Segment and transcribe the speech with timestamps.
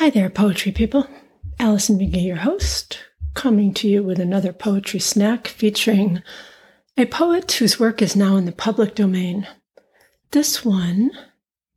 [0.00, 1.06] Hi there, poetry people.
[1.58, 3.00] Allison McGee, your host,
[3.34, 6.22] coming to you with another poetry snack featuring
[6.96, 9.46] a poet whose work is now in the public domain.
[10.30, 11.10] This one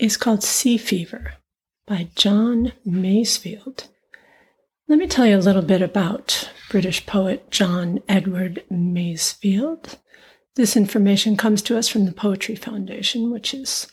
[0.00, 1.34] is called Sea Fever
[1.86, 3.86] by John Masefield.
[4.88, 9.96] Let me tell you a little bit about British poet John Edward Masefield.
[10.56, 13.86] This information comes to us from the Poetry Foundation, which is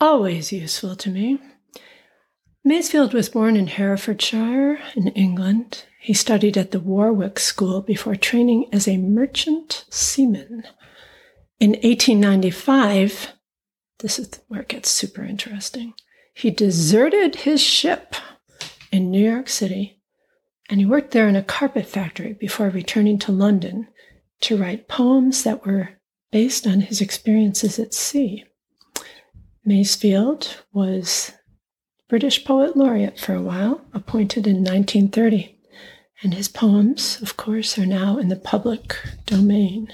[0.00, 1.38] always useful to me.
[2.64, 5.84] Masefield was born in Herefordshire in England.
[6.00, 10.64] He studied at the Warwick School before training as a merchant seaman.
[11.58, 13.32] In 1895,
[13.98, 15.94] this is where it gets super interesting,
[16.34, 18.14] he deserted his ship
[18.90, 20.00] in New York City
[20.68, 23.88] and he worked there in a carpet factory before returning to London
[24.40, 25.90] to write poems that were
[26.30, 28.44] based on his experiences at sea.
[29.66, 31.32] Masefield was
[32.12, 35.58] British Poet Laureate for a while, appointed in 1930.
[36.22, 39.88] And his poems, of course, are now in the public domain.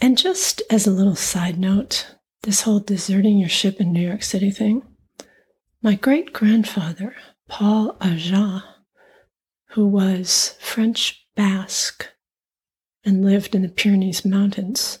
[0.00, 2.06] And just as a little side note,
[2.42, 4.82] this whole deserting your ship in New York City thing,
[5.82, 7.14] my great grandfather,
[7.46, 8.62] Paul Ajah,
[9.72, 12.08] who was French Basque
[13.04, 15.00] and lived in the Pyrenees Mountains,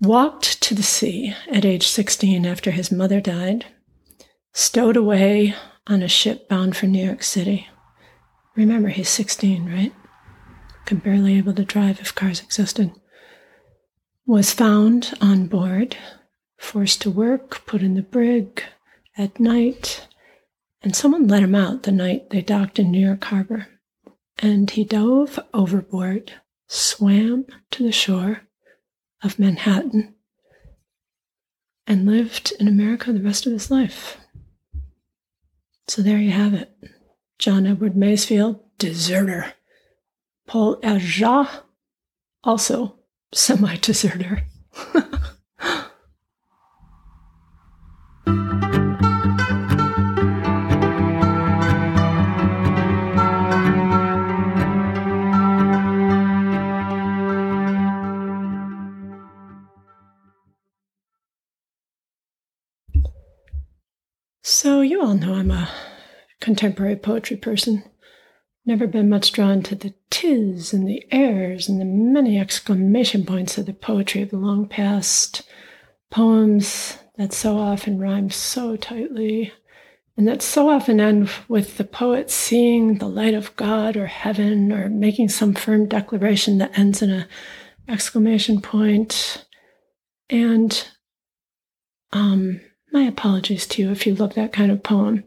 [0.00, 3.66] walked to the sea at age 16 after his mother died,
[4.52, 5.54] stowed away
[5.86, 7.68] on a ship bound for New York City.
[8.56, 9.92] Remember, he's 16, right?
[10.86, 12.92] Can barely able to drive if cars existed.
[14.26, 15.96] Was found on board,
[16.56, 18.62] forced to work, put in the brig
[19.16, 20.06] at night,
[20.82, 23.66] and someone let him out the night they docked in New York Harbor.
[24.38, 26.32] And he dove overboard,
[26.68, 28.42] swam to the shore,
[29.24, 30.14] of Manhattan
[31.86, 34.18] and lived in America the rest of his life.
[35.88, 36.70] So there you have it.
[37.38, 39.54] John Edward Masefield, deserter.
[40.46, 41.48] Paul Ajah,
[42.42, 42.96] also
[43.32, 44.46] semi deserter.
[64.46, 65.70] So, you all know I'm a
[66.38, 67.82] contemporary poetry person.
[68.66, 73.56] Never been much drawn to the tis and the airs and the many exclamation points
[73.56, 75.48] of the poetry of the long past.
[76.10, 79.50] Poems that so often rhyme so tightly,
[80.14, 84.70] and that so often end with the poet seeing the light of God or heaven
[84.72, 87.26] or making some firm declaration that ends in a
[87.88, 89.46] exclamation point.
[90.28, 90.86] And
[92.12, 92.60] um,
[92.94, 95.24] my apologies to you if you love that kind of poem.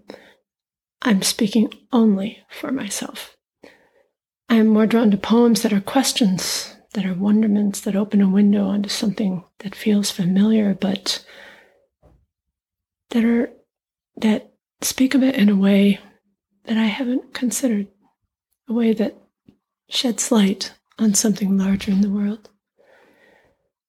[1.02, 3.36] I'm speaking only for myself.
[4.50, 8.30] I am more drawn to poems that are questions, that are wonderments, that open a
[8.30, 11.26] window onto something that feels familiar, but
[13.10, 13.52] that are
[14.16, 16.00] that speak of it in a way
[16.64, 17.88] that I haven't considered,
[18.70, 19.18] a way that
[19.90, 22.50] sheds light on something larger in the world.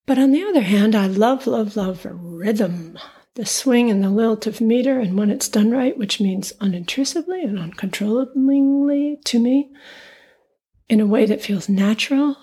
[0.05, 2.99] But on the other hand, I love, love, love rhythm
[3.39, 7.41] the swing and the lilt of meter, and when it's done right, which means unintrusively
[7.41, 9.71] and uncontrollably to me,
[10.89, 12.37] in a way that feels natural,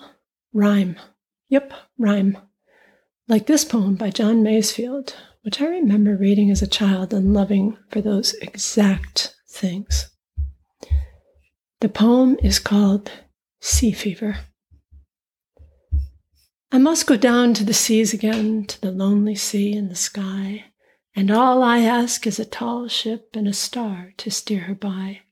[0.54, 0.96] rhyme.
[1.50, 2.38] Yep, rhyme.
[3.28, 7.76] Like this poem by John Masefield, which I remember reading as a child and loving
[7.90, 10.08] for those exact things.
[11.82, 13.12] The poem is called
[13.60, 14.38] Sea Fever.
[16.72, 20.64] I must go down to the seas again, to the lonely sea and the sky,
[21.16, 25.22] and all I ask is a tall ship and a star to steer her by,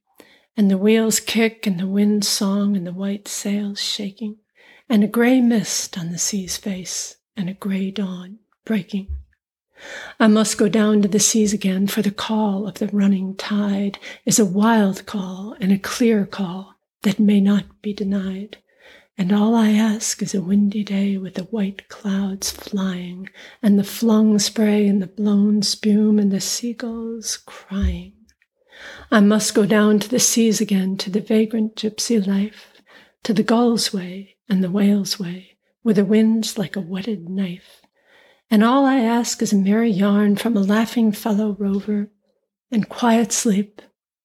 [0.56, 4.38] and the wheels kick and the wind's song and the white sails shaking,
[4.88, 9.08] and a gray mist on the sea's face and a gray dawn breaking.
[10.18, 13.98] I must go down to the seas again, for the call of the running tide
[14.24, 18.56] is a wild call and a clear call that may not be denied.
[19.16, 23.28] And all I ask is a windy day with the white clouds flying,
[23.62, 28.14] and the flung spray and the blown spume and the seagulls crying.
[29.12, 32.72] I must go down to the seas again, to the vagrant gypsy life,
[33.22, 37.82] to the gull's way and the whale's way, where the wind's like a whetted knife.
[38.50, 42.10] And all I ask is a merry yarn from a laughing fellow rover,
[42.70, 43.80] and quiet sleep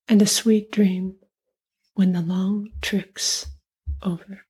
[0.07, 1.15] and a sweet dream
[1.93, 3.45] when the long trick's
[4.01, 4.45] over.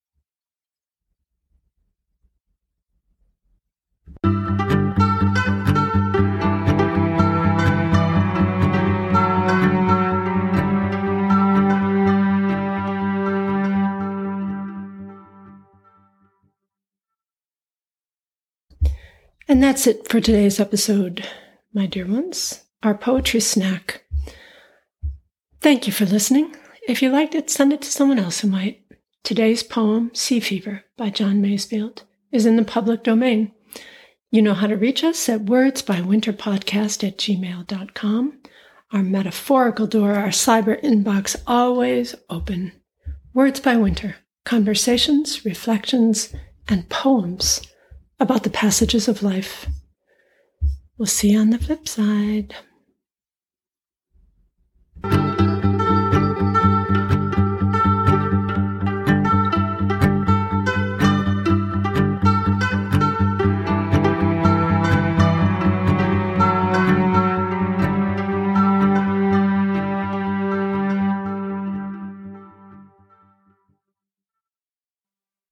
[19.50, 21.28] And that's it for today's episode,
[21.74, 24.04] my dear ones, our poetry snack.
[25.60, 26.56] Thank you for listening.
[26.88, 28.84] If you liked it, send it to someone else who might.
[29.24, 33.52] Today's poem, Sea Fever, by John Masefield, is in the public domain.
[34.32, 38.40] You know how to reach us at wordsbywinterpodcast at gmail.com.
[38.92, 42.74] Our metaphorical door, our cyber inbox, always open.
[43.34, 46.34] Words by Winter, conversations, reflections,
[46.68, 47.62] and poems
[48.20, 49.66] about the passages of life.
[51.00, 52.54] We'll see you on the flip side.